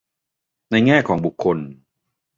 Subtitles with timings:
[0.71, 1.57] ในแง่ของบุคคล